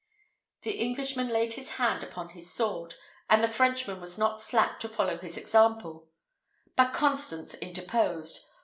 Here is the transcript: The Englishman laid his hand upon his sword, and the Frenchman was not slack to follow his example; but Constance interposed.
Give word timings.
The 0.63 0.71
Englishman 0.79 1.27
laid 1.27 1.53
his 1.53 1.73
hand 1.73 2.03
upon 2.03 2.29
his 2.29 2.51
sword, 2.51 2.95
and 3.29 3.43
the 3.43 3.47
Frenchman 3.47 4.01
was 4.01 4.17
not 4.17 4.41
slack 4.41 4.79
to 4.79 4.89
follow 4.89 5.19
his 5.19 5.37
example; 5.37 6.09
but 6.75 6.91
Constance 6.91 7.53
interposed. 7.53 8.45